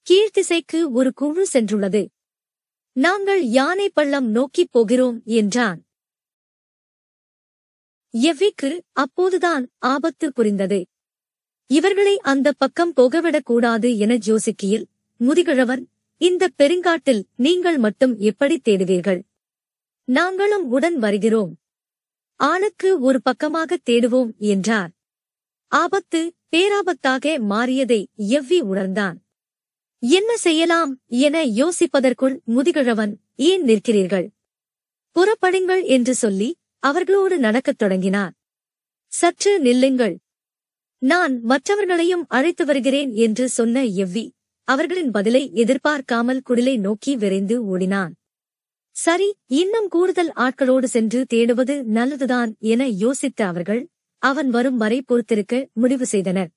கீழ்த்திசைக்கு 0.10 0.92
ஒரு 0.92 1.14
குழு 1.14 1.48
சென்றுள்ளது. 1.54 2.08
நாங்கள் 2.92 3.44
யானை 3.44 3.90
பள்ளம் 3.90 4.28
நோக்கிப் 4.28 4.72
போகிறோம் 4.72 5.22
என்றான். 5.26 5.87
எவ்விக்கு 8.24 8.80
அப்போதுதான் 8.92 9.70
ஆபத்து 9.78 10.34
புரிந்தது. 10.34 10.88
இவர்களை 11.70 12.20
அந்த 12.22 12.52
பக்கம் 12.52 12.94
போகவிடக் 12.96 13.46
கூடாது 13.46 13.98
என 13.98 14.16
யோசிக்கையில் 14.16 14.86
முதிகிழவன் 15.20 15.84
இந்த 16.22 16.50
பெருங்காட்டில் 16.58 17.24
நீங்கள் 17.36 17.78
மட்டும் 17.78 18.18
எப்படி 18.18 18.62
தேடுவீர்கள்? 18.64 19.22
நாங்களும் 20.08 20.70
உடன் 20.70 20.98
வருகிறோம். 20.98 21.60
ஆளுக்கு 22.36 23.00
ஒரு 23.00 23.22
பக்கமாக 23.22 23.78
தேடுவோம் 23.90 24.32
என்றார். 24.38 24.92
ஆபத்து 25.72 26.34
பேராபத்தாக 26.52 27.26
மாறியதை 27.50 28.06
எவ்வி 28.18 28.60
உணர்ந்தான்? 28.60 29.18
என்ன 30.00 30.38
செய்யலாம் 30.38 31.00
என 31.08 31.46
யோசிப்பதற்குள் 31.46 32.36
முதிகிழவன் 32.48 33.14
ஏன் 33.36 33.64
நிற்கிறீர்கள்? 33.64 34.28
புறப்படுங்கள் 35.16 35.84
என்று 35.86 36.16
சொல்லி 36.16 36.50
அவர்களோடு 36.84 37.38
நடக்கத் 37.38 37.78
தொடங்கினார். 37.78 38.34
சற்று 39.12 39.60
நில்லுங்கள். 39.60 40.16
நான் 41.02 41.42
மற்றவர்களையும் 41.42 42.26
அழைத்து 42.28 42.66
வருகிறேன் 42.66 43.12
என்று 43.14 43.50
சொன்ன 43.50 43.84
எவ்வி 43.84 44.26
அவர்களின் 44.68 45.12
பதிலை 45.12 45.52
எதிர்பார்க்காமல் 45.54 46.42
குடிலை 46.50 46.80
நோக்கி 46.80 47.16
விரைந்து 47.16 47.66
ஓடினான். 47.66 48.14
சரி 48.96 49.36
இன்னும் 49.46 49.88
கூடுதல் 49.88 50.32
ஆட்களோடு 50.36 50.84
சென்று 50.84 51.26
தேடுவது 51.34 51.84
நல்லதுதான் 51.84 52.56
என 52.60 52.88
யோசித்த 52.88 53.42
அவர்கள் 53.42 53.90
அவன் 54.18 54.50
வரும் 54.50 54.78
வரை 54.78 55.02
பொறுத்திருக்க 55.02 55.68
முடிவு 55.74 56.06
செய்தனர். 56.06 56.50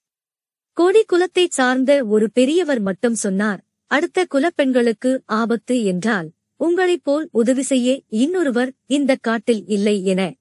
கோடி 0.77 1.05
குலத்தைச் 1.05 1.51
சார்ந்த 1.51 2.05
ஒரு 2.05 2.31
பெரியவர் 2.33 2.81
மட்டும் 2.81 3.15
சொன்னார் 3.15 3.61
அடுத்த 3.87 4.27
குலப்பெண்களுக்கு 4.31 5.11
ஆபத்து 5.27 5.85
என்றால். 5.85 6.29
உங்களைப் 6.61 7.05
போல் 7.05 7.29
உதவி 7.33 7.63
செய்ய 7.63 8.03
இன்னொருவர் 8.09 8.73
இந்த 8.87 9.17
காட்டில் 9.21 9.67
இல்லை 9.67 10.05
என. 10.05 10.35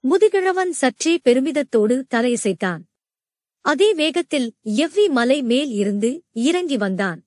முதுகிழவன் 0.00 0.70
சற்றே 0.70 1.18
பெருமிதத்தோடு 1.24 2.02
தலையசைத்தான். 2.14 2.78
அதே 3.60 3.94
வேகத்தில் 3.94 4.52
எவ்வி 4.64 5.10
மலை 5.10 5.42
மேல் 5.42 5.70
இருந்து 5.70 6.24
இறங்கி 6.32 6.76
வந்தான். 6.76 7.24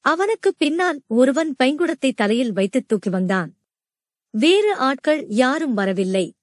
அவனுக்குப் 0.00 0.54
பின்னால் 0.58 1.02
ஒருவன் 1.06 1.54
பைங்குடத்தை 1.62 2.12
தலையில் 2.14 2.52
வைத்து 2.52 2.84
தூக்கி 2.86 3.10
வந்தான். 3.10 3.56
வேறு 4.30 4.74
ஆட்கள் 4.74 5.26
யாரும் 5.28 5.74
வரவில்லை. 5.74 6.34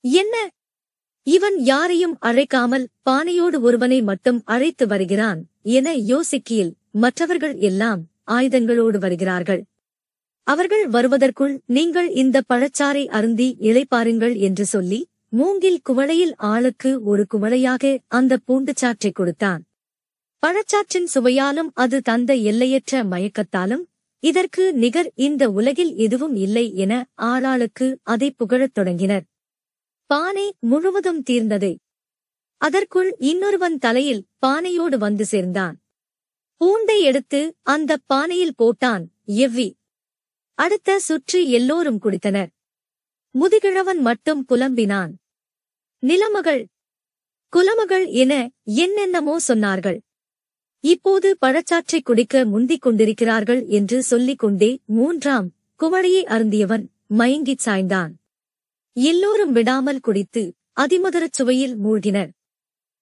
என்ன? 0.00 0.50
இவன் 1.22 1.58
யாரையும் 1.58 2.18
அழைக்காமல் 2.22 2.86
பானையோடு 3.10 3.60
ஒருவனை 3.60 4.02
மட்டும் 4.02 4.42
அழைத்து 4.44 4.86
வருகிறான் 4.86 5.46
என 5.62 5.96
யோசிக்கையில் 5.96 6.72
மற்றவர்கள் 6.90 7.56
எல்லாம் 7.56 8.06
ஆயுதங்களோடு 8.26 8.98
வருகிறார்கள். 8.98 9.64
அவர்கள் 10.46 10.88
வருவதற்குள் 10.88 11.60
நீங்கள் 11.66 12.08
இந்த 12.12 12.42
பழச்சாறை 12.52 13.06
அருந்தி 13.08 13.56
இழைப்பாருங்கள் 13.60 14.36
என்று 14.38 14.64
சொல்லி 14.66 15.00
மூங்கில் 15.28 15.80
குவளையில் 15.90 16.32
ஆளுக்கு 16.36 17.02
ஒரு 17.02 17.26
குவளையாக 17.34 17.98
அந்த 18.08 18.38
பூண்டுச்சாற்றை 18.46 19.10
கொடுத்தான். 19.12 19.60
பழச்சாற்றின் 20.42 21.08
சுவையாலும் 21.14 21.70
அது 21.74 22.00
தந்த 22.00 22.34
எல்லையற்ற 22.34 23.04
மயக்கத்தாலும் 23.04 23.84
இதற்கு 24.22 24.72
நிகர் 24.72 25.12
இந்த 25.14 25.50
உலகில் 25.50 25.94
எதுவும் 25.96 26.34
இல்லை 26.36 26.74
என 26.74 26.92
ஆளாளுக்கு 27.22 27.96
அதை 28.02 28.30
புகழத் 28.30 28.74
தொடங்கினர். 28.74 29.24
பானை 30.10 30.54
முழுவதும் 30.60 31.22
தீர்ந்தது. 31.22 31.70
அதற்குள் 32.60 33.16
இன்னொருவன் 33.18 33.78
தலையில் 33.78 34.26
பானையோடு 34.46 34.96
வந்து 34.98 35.24
சேர்ந்தான். 35.24 35.76
பூண்டை 36.60 37.00
எடுத்து 37.00 37.54
அந்தப் 37.62 38.04
பானையில் 38.06 38.58
போட்டான். 38.58 39.04
எவ்வி 39.26 39.68
அடுத்த 40.60 40.98
சுற்றி 40.98 41.50
எல்லோரும் 41.50 42.00
குடித்தனர். 42.02 42.46
முதுகிழவன் 43.40 43.98
மட்டும் 43.98 44.44
புலம்பினான். 44.48 45.10
நிலமகள் 46.06 46.64
குலமகள் 47.56 48.10
என 48.10 48.50
என்னென்னமோ 48.64 49.36
சொன்னார்கள். 49.48 49.98
இப்போது 50.80 51.36
பழச்சாற்றைக் 51.46 52.04
குடிக்க 52.04 52.44
முந்திக் 52.44 52.80
கொண்டிருக்கிறார்கள் 52.80 53.66
என்று 53.66 54.02
சொல்லிக் 54.02 54.38
கொண்டே 54.38 54.80
மூன்றாம் 54.84 55.52
குவளையை 55.80 56.24
அருந்தியவன் 56.24 56.86
மயங்கிச் 57.18 57.62
சாய்ந்தான். 57.64 58.10
எல்லோரும் 58.92 59.52
விடாமல் 59.52 60.00
குடித்து 60.00 60.54
அதிமதுரச் 60.80 61.34
சுவையில் 61.38 61.76
மூழ்கினர். 61.84 62.30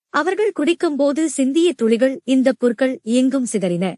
அவர்கள் 0.09 0.53
குடிக்கும்போது 0.61 1.25
சிந்திய 1.25 1.73
துளிகள் 1.73 2.21
இந்த 2.25 2.53
புற்கள் 2.53 3.01
எங்கும் 3.03 3.47
சிதறின. 3.53 3.95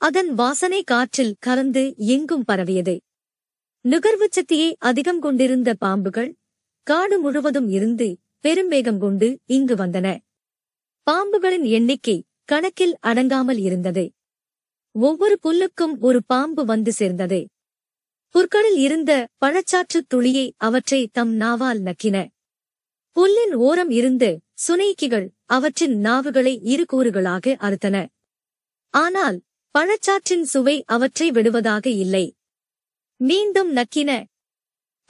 அதன் 0.00 0.34
வாசனை 0.34 0.82
காற்றில் 0.82 1.36
கலந்து 1.38 1.82
எங்கும் 1.96 2.44
பரவியது. 2.44 2.94
நுகர்வுச் 3.84 4.30
சக்தியை 4.30 4.76
அதிகம் 4.78 5.20
கொண்டிருந்த 5.20 5.74
பாம்புகள் 5.84 6.30
காடு 6.86 7.20
முழுவதும் 7.20 7.68
இருந்து 7.68 8.08
பெரும்பேகம் 8.44 8.98
கொண்டு 8.98 9.28
இங்கு 9.46 9.74
வந்தன. 9.74 10.08
பாம்புகளின் 11.06 11.66
எண்ணிக்கை 11.68 12.16
கணக்கில் 12.44 12.94
அடங்காமல் 13.00 13.58
இருந்தது. 13.58 14.04
ஒவ்வொரு 14.94 15.38
புல்லுக்கும் 15.42 15.94
ஒரு 16.00 16.20
பாம்பு 16.26 16.64
வந்து 16.64 16.92
சேர்ந்தது. 16.92 17.40
புற்களில் 18.34 18.78
இருந்த 18.78 19.28
பழச்சாற்றுத் 19.44 20.08
துளியை 20.08 20.46
அவற்றை 20.56 21.00
தம் 21.12 21.34
நாவால் 21.40 21.80
நக்கின. 21.82 22.16
புல்லின் 23.16 23.54
ஓரம் 23.60 23.90
இருந்து 23.90 24.30
சுனைக்கிகள் 24.66 25.26
அவற்றின் 25.46 25.96
நாவுகளை 26.04 26.58
இரு 26.64 26.84
கூறுகளாக 26.92 27.56
அறுத்தன. 27.60 27.96
ஆனால் 28.94 29.38
பழச்சாற்றின் 29.78 30.42
சுவை 30.42 30.84
அவற்றை 30.86 31.30
விடுவதாக 31.30 31.90
இல்லை. 31.90 32.34
மீண்டும் 33.16 33.76
நக்கின 33.76 34.24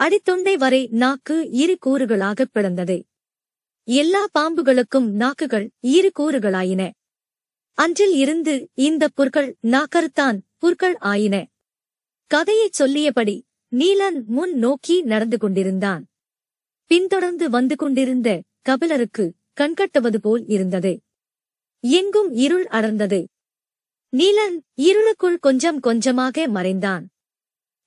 அடித்தொண்டை 0.03 0.55
வரை 0.55 0.89
நாக்கு 0.91 1.51
இரு 1.51 1.79
கூறுகளாகப் 1.87 2.51
பிளந்தது. 2.55 3.03
எல்லா 3.85 4.27
பாம்புகளுக்கும் 4.39 5.11
நாக்குகள் 5.11 5.71
இரு 5.81 6.13
கூறுகளாயின. 6.19 6.91
அன்றில் 7.73 8.13
இருந்து 8.13 8.69
இந்த 8.75 9.09
புற்கள் 9.09 9.57
நாக்கருத்தான் 9.63 10.39
புற்கள் 10.59 10.97
ஆயின. 10.97 11.47
கதையைச் 12.27 12.73
சொல்லியபடி 12.73 13.45
நீலன் 13.71 14.25
முன் 14.25 14.59
நோக்கி 14.59 15.03
நடந்து 15.03 15.39
கொண்டிருந்தான். 15.39 16.07
பின்தொடர்ந்து 16.85 17.51
வந்து 17.51 17.77
கொண்டிருந்த 17.77 18.43
கபிலருக்கு 18.61 19.35
கண்கட்டுவது 19.61 20.17
போல் 20.17 20.47
இருந்தது. 20.47 21.01
எங்கும் 21.81 22.33
இருள் 22.33 22.67
அடர்ந்தது. 22.67 23.29
நீலன் 24.19 24.57
இருளுக்குள் 24.75 25.39
கொஞ்சம் 25.39 25.81
கொஞ்சமாக 25.81 26.47
மறைந்தான். 26.49 27.05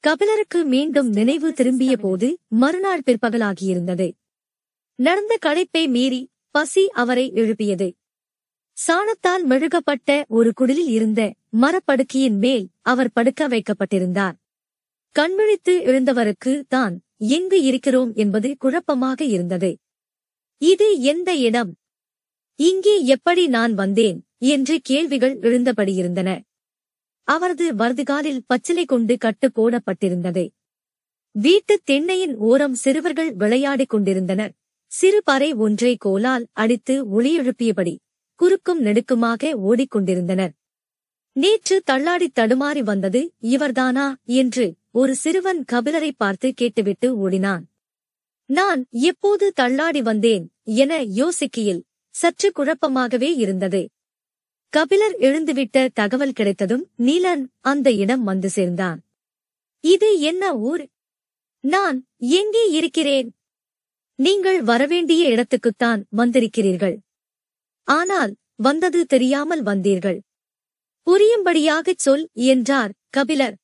கபிலருக்கு 0.03 0.59
மீண்டும் 0.65 1.09
நினைவு 1.09 1.53
திரும்பிய 1.53 1.97
போது 1.97 2.27
மறுநாள் 2.47 3.05
பிற்பகலாகியிருந்தது. 3.05 4.07
நடந்த 4.99 5.37
களைப்பை 5.45 5.83
மீறி 5.87 6.21
பசி 6.51 6.83
அவரை 6.93 7.25
எழுப்பியது. 7.33 7.87
சாணத்தால் 8.77 9.43
மெழுகப்பட்ட 9.45 10.09
ஒரு 10.27 10.51
குடிலில் 10.53 10.91
இருந்த 10.91 11.21
மரப்படுக்கையின் 11.57 12.37
மேல் 12.37 12.65
அவர் 12.81 13.13
படுக்க 13.13 13.47
வைக்கப்பட்டிருந்தார். 13.47 14.37
கண்விழித்து 15.15 15.75
எழுந்தவருக்கு 15.83 16.53
தான் 16.67 16.95
எங்கு 17.17 17.59
இருக்கிறோம் 17.63 18.13
என்பது 18.13 18.57
குழப்பமாக 18.57 19.23
இருந்தது. 19.25 19.71
இது 20.61 21.01
எந்த 21.01 21.29
இடம்? 21.35 21.71
இங்கே 22.59 23.05
எப்படி 23.05 23.47
நான் 23.47 23.73
வந்தேன்? 23.73 24.19
என்று 24.41 24.79
கேள்விகள் 24.83 25.39
எழுந்தபடியிருந்தன. 25.39 26.41
அவரது 27.23 27.75
வலதுகாலில் 27.75 28.43
பச்சிலை 28.47 28.85
கொண்டு 28.85 29.17
கட்டு 29.17 29.51
போடப்பட்டிருந்தது. 29.55 30.49
வீட்டுத் 31.31 31.89
தென்னையின் 31.89 32.35
ஓரம் 32.35 32.75
சிறுவர்கள் 32.75 33.33
விளையாடிக் 33.33 33.89
கொண்டிருந்தனர். 33.89 34.53
சிறு 34.87 35.23
பறை 35.23 35.53
ஒன்றை 35.53 35.97
கோலால் 35.97 36.47
அடித்து 36.51 37.09
ஒளி 37.09 37.39
எழுப்பியபடி 37.39 37.97
குறுக்கும் 38.35 38.85
நெடுக்குமாக 38.85 39.53
ஓடிக்கொண்டிருந்தனர் 39.69 40.49
நேற்று 41.31 41.83
தள்ளாடித் 41.91 42.39
தடுமாறி 42.39 42.79
வந்தது 42.79 43.33
இவர்தானா 43.41 44.13
என்று 44.23 44.75
ஒரு 44.91 45.15
சிறுவன் 45.15 45.65
கபிலரை 45.71 46.11
பார்த்து 46.17 46.53
கேட்டுவிட்டு 46.53 47.17
ஓடினான். 47.17 47.69
நான் 48.45 48.85
எப்போது 48.89 49.53
தள்ளாடி 49.53 50.01
வந்தேன் 50.01 50.51
என 50.63 51.03
யோசிக்கையில் 51.03 51.81
சற்று 52.09 52.51
குழப்பமாகவே 52.55 53.35
இருந்தது. 53.35 53.89
கபிலர் 54.69 55.15
எழுந்துவிட்ட 55.17 55.89
தகவல் 55.93 56.33
கிடைத்ததும் 56.33 56.89
நீலன் 56.97 57.45
அந்த 57.59 57.91
இடம் 57.91 58.23
வந்து 58.23 58.49
சேர்ந்தான். 58.49 59.01
இது 59.79 60.19
என்ன 60.19 60.57
ஊர்? 60.57 60.87
நான் 61.59 62.07
எங்கே 62.17 62.69
இருக்கிறேன்? 62.69 63.35
நீங்கள் 64.15 64.61
வரவேண்டிய 64.61 65.29
இடத்துக்குத்தான் 65.29 66.03
வந்திருக்கிறீர்கள். 66.17 66.97
ஆனால் 67.83 68.35
வந்தது 68.55 69.05
தெரியாமல் 69.05 69.63
வந்தீர்கள். 69.63 70.19
புரியும்படியாகச் 71.07 71.97
சொல் 71.97 72.29
என்றார் 72.33 72.93
கபிலர். 73.09 73.57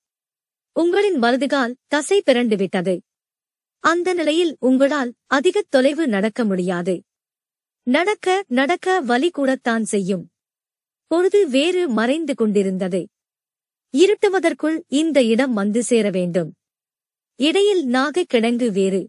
உங்களின் 0.73 1.19
வலதுகால் 1.19 1.75
தசை 1.87 2.23
பிறண்டுவிட்டது 2.25 2.99
அந்த 3.79 4.13
நிலையில் 4.13 4.55
உங்களால் 4.59 5.13
அதிகத் 5.25 5.71
தொலைவு 5.71 6.07
நடக்க 6.07 6.45
முடியாது. 6.45 7.03
நடக்க 7.83 8.43
நடக்க 8.47 9.01
வலி 9.01 9.29
கூடத்தான் 9.29 9.83
செய்யும். 9.83 10.29
பொழுது 11.07 11.49
வேறு 11.49 11.87
மறைந்து 11.89 12.35
கொண்டிருந்தது. 12.35 13.07
இருட்டுவதற்குள் 13.93 14.83
இந்த 14.87 15.23
இடம் 15.23 15.53
வந்து 15.53 15.83
சேர 15.83 16.09
வேண்டும். 16.09 16.53
இடையில் 17.35 17.85
நாகக் 17.85 18.31
கிடங்கு 18.33 18.71
வேறு. 18.71 19.07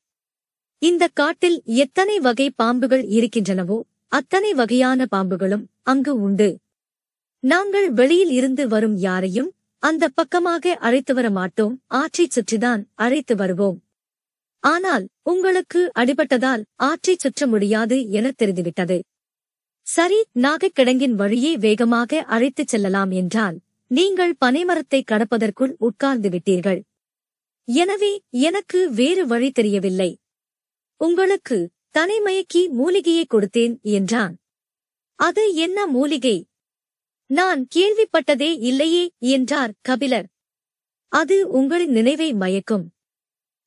இந்த 0.78 1.08
காட்டில் 1.08 1.62
எத்தனை 1.64 2.18
வகை 2.18 2.52
பாம்புகள் 2.62 3.04
இருக்கின்றனவோ 3.08 3.80
அத்தனை 4.08 4.54
வகையான 4.54 5.06
பாம்புகளும் 5.16 5.64
அங்கு 5.82 6.20
உண்டு. 6.20 6.58
நாங்கள் 7.40 7.92
வெளியில் 7.92 8.30
இருந்து 8.30 8.68
வரும் 8.68 8.96
யாரையும் 8.96 9.52
அந்த 9.78 10.08
பக்கமாக 10.08 10.72
அழைத்து 10.72 11.14
வர 11.14 11.30
மாட்டோம் 11.30 11.82
ஆற்றைச் 11.86 12.38
சுற்றிதான் 12.38 12.84
அழைத்து 12.94 13.36
வருவோம். 13.36 13.82
ஆனால் 14.58 15.08
உங்களுக்கு 15.22 15.92
அடிபட்டதால் 15.94 16.64
ஆற்றைச் 16.74 17.18
சுற்ற 17.18 17.46
முடியாது 17.46 18.10
என 18.10 18.30
தெரிந்துவிட்டது. 18.30 19.04
சரி 19.86 20.18
நாகக்கிடங்கின் 20.34 21.14
வழியே 21.14 21.56
வேகமாக 21.56 22.20
அழைத்துச் 22.26 22.68
செல்லலாம் 22.68 23.10
என்றால் 23.10 23.56
நீங்கள் 23.90 24.32
பனைமரத்தை 24.44 25.00
கடப்பதற்குள் 25.02 25.72
உட்கார்ந்து 25.78 26.28
விட்டீர்கள். 26.28 26.80
எனவே 27.68 28.10
எனக்கு 28.30 28.90
வேறு 28.90 29.26
வழி 29.26 29.50
தெரியவில்லை. 29.50 30.10
உங்களுக்கு 31.00 31.58
தனிமயக்கி 31.94 32.62
மூலிகையை 32.70 33.24
கொடுத்தேன் 33.34 33.74
என்றான். 33.80 34.34
அது 35.18 35.54
என்ன 35.54 35.86
மூலிகை? 35.86 36.36
நான் 37.30 37.60
கேள்விப்பட்டதே 37.76 38.50
இல்லையே 38.60 39.04
என்றார் 39.18 39.72
கபிலர். 39.80 40.26
அது 41.12 41.36
உங்களின் 41.50 41.90
நினைவை 41.90 42.28
மயக்கும். 42.34 42.86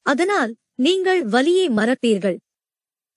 அதனால் 0.06 0.52
நீங்கள் 0.76 1.22
வலியை 1.26 1.70
மறப்பீர்கள். 1.70 2.38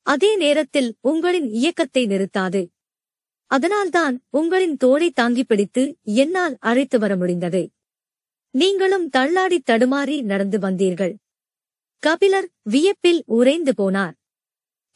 அதே 0.07 0.37
நேரத்தில் 0.37 0.91
உங்களின் 1.01 1.49
இயக்கத்தை 1.51 2.03
நிறுத்தாது. 2.07 2.63
அதனால்தான் 3.53 4.15
உங்களின் 4.31 4.77
தோளை 4.77 5.09
தாங்கி 5.11 5.45
பிடித்து 5.45 5.83
என்னால் 6.03 6.57
அழைத்து 6.61 6.99
வர 6.99 7.17
முடிந்தது. 7.17 7.63
நீங்களும் 8.55 9.09
தள்ளாடி 9.09 9.59
தடுமாறி 9.71 10.23
நடந்து 10.23 10.59
வந்தீர்கள். 10.59 11.15
கபிலர் 12.03 12.49
வியப்பில் 12.63 13.23
உறைந்து 13.27 13.73
போனார். 13.79 14.17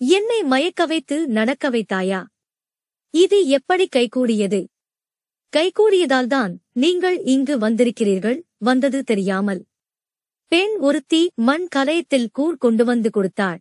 என்னை 0.00 0.42
மயக்க 0.42 0.86
வைத்து 0.86 1.28
நடக்க 1.28 1.70
வைத்தாயா? 1.70 2.20
இது 3.14 3.38
எப்படி 3.48 3.88
கைகூடியது? 3.96 4.60
கைகூடியதால்தான் 5.56 6.54
நீங்கள் 6.72 7.18
இங்கு 7.24 7.54
வந்திருக்கிறீர்கள் 7.58 8.38
வந்தது 8.58 9.04
தெரியாமல். 9.04 9.62
பெண் 10.52 10.74
ஒருத்தி 10.78 11.22
மண் 11.34 11.66
கலயத்தில் 11.68 12.30
கூழ் 12.32 12.56
கொண்டு 12.56 12.84
வந்து 12.84 13.10
கொடுத்தாள். 13.10 13.60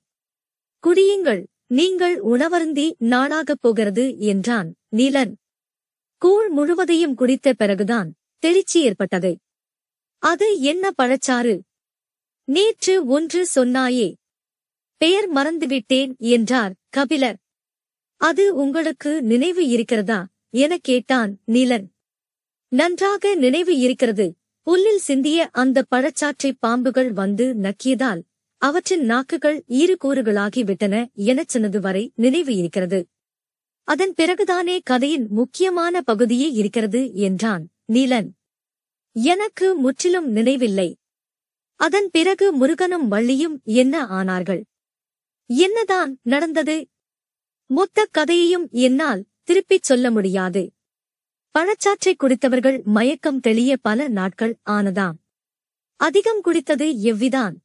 குடியுங்கள் 0.84 1.44
நீங்கள் 1.68 2.22
உணவருந்தி 2.22 2.92
நாளாகப் 2.98 3.62
போகிறது 3.62 4.20
என்றான் 4.20 4.76
நீலன். 4.96 5.34
கூழ் 6.18 6.50
முழுவதையும் 6.50 7.16
குடித்த 7.16 7.54
பிறகுதான் 7.54 8.14
தெளிச்சி 8.46 8.78
ஏற்பட்டது. 8.78 9.38
அது 10.18 10.60
என்ன 10.60 10.92
பழச்சாறு? 11.02 11.60
நேற்று 12.44 13.06
ஒன்று 13.06 13.48
சொன்னாயே. 13.56 14.14
பெயர் 14.98 15.34
மறந்துவிட்டேன் 15.34 16.18
என்றார் 16.18 16.76
கபிலர். 16.90 17.38
அது 18.18 18.56
உங்களுக்கு 18.56 19.22
நினைவு 19.22 19.68
இருக்கிறதா? 19.68 20.28
எனக் 20.50 20.84
கேட்டான் 20.84 21.38
நீலன். 21.48 21.88
நன்றாக 22.68 23.36
நினைவு 23.36 23.78
இருக்கிறது. 23.78 24.36
புல்லில் 24.62 25.00
சிந்திய 25.00 25.50
அந்த 25.52 25.86
பழச்சாற்றை 25.96 26.52
பாம்புகள் 26.60 27.12
வந்து 27.12 27.54
நக்கியதால் 27.54 28.22
அவற்றின் 28.62 29.04
நாக்குகள் 29.06 29.64
ஈறுகூறுகளாகி 29.70 30.64
விட்டன 30.64 31.10
எனச் 31.14 31.50
சொன்னது 31.50 31.80
வரை 31.80 32.12
நினைவு 32.16 32.56
இருக்கிறது. 32.56 33.00
அதன் 33.88 34.14
பிறகுதானே 34.14 34.80
கதையின் 34.84 35.28
முக்கியமான 35.30 36.02
பகுதியே 36.02 36.52
இருக்கிறது 36.52 37.14
என்றான் 37.14 37.70
நீலன். 37.94 38.30
எனக்கு 39.16 39.76
முற்றிலும் 39.76 40.30
நினைவில்லை. 40.32 40.98
அதன் 41.80 42.10
பிறகு 42.12 42.52
முருகனும் 42.52 43.12
வள்ளியும் 43.12 43.64
என்ன 43.64 44.06
ஆனார்கள்? 44.06 44.64
என்னதான் 45.50 46.20
நடந்தது? 46.22 46.88
மொத்த 47.70 48.08
கதையையும் 48.12 48.68
என்னால் 48.72 49.26
திருப்பிச் 49.44 49.84
சொல்ல 49.84 50.12
முடியாது. 50.12 50.72
பழச்சாற்றை 51.56 52.14
குடித்தவர்கள் 52.16 52.84
மயக்கம் 52.84 53.40
தெளிய 53.40 53.78
பல 53.78 54.08
நாட்கள் 54.08 54.58
ஆனதாம். 54.66 55.18
அதிகம் 56.00 56.42
குடித்தது 56.44 56.88
எவ்விதான்? 57.04 57.56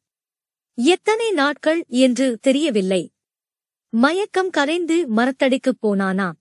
எத்தனை 0.89 1.31
நாட்கள் 1.31 1.85
என்று 2.01 2.39
தெரியவில்லை. 2.41 3.01
மயக்கம் 3.93 4.51
கரைந்து 4.51 4.97
மரத்தடிக்குப் 5.17 5.81
போனானாம் 5.83 6.37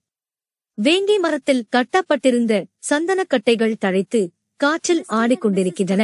வேங்கை 0.78 1.18
மரத்தில் 1.18 1.66
கட்டப்பட்டிருந்த 1.68 2.52
சந்தனக்கட்டைகள் 2.90 3.80
தழைத்து 3.80 4.20
காற்றில் 4.60 5.02
ஆடிக்கொண்டிருக்கின்றன. 5.12 6.02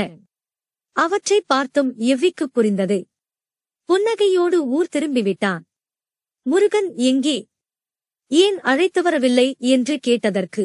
அவற்றை 0.97 1.41
பார்த்தும் 1.47 1.91
எவ்விக்கு 1.99 2.47
புரிந்தது? 2.53 2.99
புன்னகையோடு 3.89 4.59
ஊர் 4.69 4.93
திரும்பிவிட்டான் 4.93 5.63
முருகன் 6.47 6.95
எங்கே? 7.05 7.39
ஏன் 8.31 8.61
அழைத்து 8.61 9.03
வரவில்லை 9.03 9.49
என்று 9.59 9.99
கேட்டதற்கு 9.99 10.65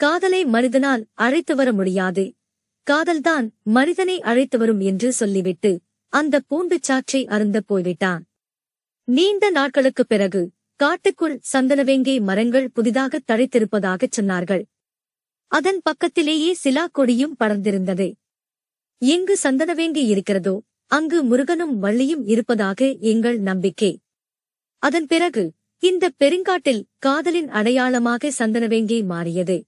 காதலை 0.00 0.44
மனிதனால் 0.44 1.02
அழைத்து 1.12 1.54
வர 1.56 1.72
முடியாது. 1.72 2.24
காதல்தான் 2.86 3.46
மனிதனை 3.62 4.20
அழைத்து 4.20 4.58
வரும் 4.58 4.80
என்று 4.80 5.12
சொல்லிவிட்டு 5.12 5.72
அந்த 6.12 6.40
பூண்டுச் 6.50 6.84
சாற்றை 6.88 7.26
அருந்த 7.26 7.60
போய்விட்டான். 7.60 8.24
நீண்ட 9.08 9.50
நாட்களுக்குப் 9.50 10.08
பிறகு 10.08 10.50
காட்டுக்குள் 10.76 11.40
சந்தனவேங்கை 11.52 12.20
மரங்கள் 12.20 12.70
புதிதாக 12.70 13.20
தழைத்திருப்பதாகச் 13.32 14.16
சொன்னார்கள். 14.16 14.62
அதன் 15.52 15.80
பக்கத்திலேயே 15.82 16.54
சிலா 16.54 16.86
கொடியும் 16.92 17.36
படர்ந்திருந்தது. 17.40 18.12
எங்கு 18.98 19.38
சந்தனவேங்கை 19.42 20.04
இருக்கிறதோ 20.06 20.62
அங்கு 20.86 21.22
முருகனும் 21.22 21.82
வள்ளியும் 21.82 22.22
இருப்பதாக 22.24 22.88
எங்கள் 22.90 23.38
நம்பிக்கை. 23.38 23.92
அதன் 24.82 25.06
பிறகு 25.06 25.52
இந்த 25.82 26.10
பெருங்காட்டில் 26.24 26.82
காதலின் 26.98 27.48
அடையாளமாக 27.48 28.32
சந்தனவேங்கை 28.38 29.04
மாறியது. 29.04 29.64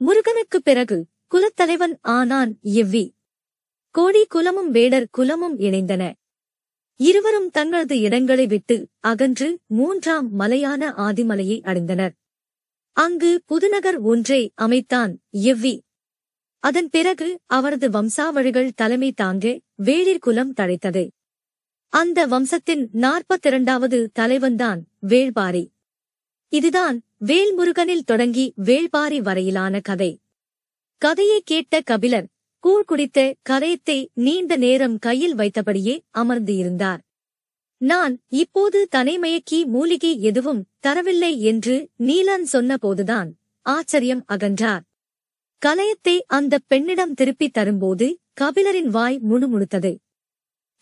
முருகனுக்குப் 0.00 0.64
பிறகு 0.64 1.06
குலத்தலைவன் 1.34 1.96
ஆனான் 2.00 2.58
எவ்வி. 2.64 3.04
கோடி 3.94 4.26
குலமும் 4.26 4.70
வேடர் 4.70 5.08
குலமும் 5.10 5.58
இணைந்தன. 5.58 6.12
இருவரும் 6.96 7.50
தங்களது 7.50 7.98
இடங்களை 7.98 8.46
விட்டு 8.46 8.88
அகன்று 9.00 9.58
மூன்றாம் 9.66 10.32
மலையான 10.32 10.90
ஆதிமலையை 10.90 11.60
அடைந்தனர். 11.62 12.10
அங்கு 12.92 13.42
புதுநகர் 13.46 13.98
ஒன்றை 13.98 14.52
அமைத்தான் 14.54 15.18
எவ்வி. 15.32 15.80
அதன் 16.58 16.88
பிறகு 16.90 17.40
அவரது 17.46 17.90
வம்சாவழிகள் 17.90 18.70
தலைமை 18.74 19.12
தாங்க 19.12 19.60
வேளிர் 19.82 20.18
குலம் 20.18 20.54
தழைத்தது. 20.54 21.10
அந்த 21.88 22.26
வம்சத்தின் 22.26 22.88
நாற்பத்திரண்டாவது 22.92 24.06
தலைவன்தான் 24.12 24.80
வேள்பாரி. 25.08 25.68
இதுதான் 26.48 27.02
வேல்முருகனில் 27.24 28.04
தொடங்கி 28.04 28.52
வேள்பாரி 28.64 29.18
வரையிலான 29.18 29.80
கதை. 29.80 30.20
கதையை 30.98 31.42
கேட்ட 31.44 31.80
கபிலர் 31.80 32.26
கூழ் 32.64 32.84
குடித்த 32.84 33.34
கரையத்தை 33.42 34.10
நீண்ட 34.14 34.56
நேரம் 34.56 34.98
கையில் 34.98 35.34
வைத்தபடியே 35.34 36.00
அமர்ந்து 36.10 36.56
இருந்தார் 36.56 37.00
நான் 37.76 38.20
இப்போது 38.28 38.88
தனைமயக்கி 38.96 39.64
மூலிகை 39.64 40.20
எதுவும் 40.20 40.66
தரவில்லை 40.86 41.38
என்று 41.38 41.88
நீலன் 41.98 42.46
சொன்னபோதுதான் 42.52 43.30
ஆச்சரியம் 43.62 44.24
அகன்றார். 44.32 44.80
கலயத்தை 45.66 46.18
அந்த 46.26 46.58
பெண்ணிடம் 46.66 47.14
திருப்பித் 47.14 47.52
தரும்போது 47.52 48.18
கபிலரின் 48.40 48.88
வாய் 48.88 49.20
முணுமுணுத்தது. 49.30 49.96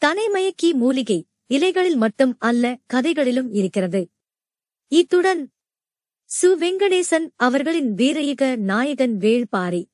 தனைமயக்கி 0.03 0.73
மூலிகை 0.73 1.27
இலைகளில் 1.47 1.97
மட்டும் 1.97 2.37
அல்ல 2.39 2.79
கதைகளிலும் 2.87 3.53
இருக்கிறது. 3.53 4.11
இத்துடன் 4.89 5.51
சு. 6.31 6.47
வெங்கடேசன் 6.61 7.27
அவர்களின் 7.37 7.95
வீரயுக 7.95 8.57
நாயகன் 8.57 9.19
வேள்பாரி. 9.19 9.85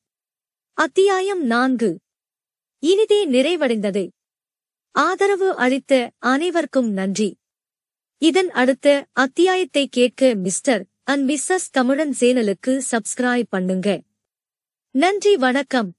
அத்தியாயம் 0.79 1.45
நான்கு. 1.45 2.01
இனிதே 2.79 3.29
நிறைவடைந்தது. 3.29 4.09
ஆதரவு 4.91 5.57
அளித்த 5.57 6.11
அனைவருக்கும் 6.19 6.91
நன்றி. 6.91 7.39
இதன் 8.19 8.51
அடுத்த 8.51 9.07
அத்தியாயத்தை 9.13 9.89
கேட்க 9.89 10.35
மிஸ்டர் 10.35 10.87
அண்ட் 11.05 11.31
மிஸ்ஸஸ் 11.31 11.69
தமிழன் 11.71 12.15
சேனலுக்கு 12.21 12.81
சப்ஸ்கிரைப் 12.91 13.43
பண்ணுங்க. 13.49 14.03
நன்றி 14.91 15.37
வணக்கம். 15.37 15.98